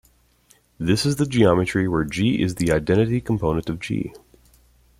[0.79, 4.11] This is the geometry where "G" is the identity component of "G".